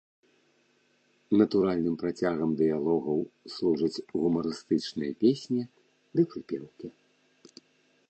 Натуральным 1.41 1.95
працягам 2.03 2.49
дыялогаў 2.63 3.19
служаць 3.59 4.03
гумарыстычныя 4.25 5.11
песні 5.23 5.61
ды 6.13 6.21
прыпеўкі. 6.33 6.87